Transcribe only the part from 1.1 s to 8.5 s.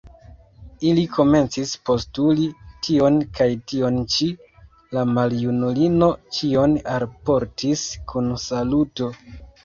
komencis postuli tion kaj tion ĉi; la maljunulino ĉion alportis kun